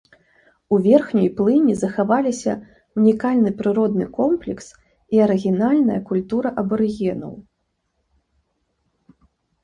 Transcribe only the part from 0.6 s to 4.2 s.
У верхняй плыні захаваліся ўнікальны прыродны